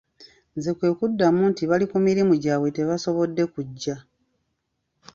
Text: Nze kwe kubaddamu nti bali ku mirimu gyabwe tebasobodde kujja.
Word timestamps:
Nze 0.57 0.71
kwe 0.77 0.87
kubaddamu 0.97 1.41
nti 1.51 1.63
bali 1.69 1.85
ku 1.91 1.97
mirimu 2.05 2.33
gyabwe 2.43 2.69
tebasobodde 2.77 3.43
kujja. 3.53 3.95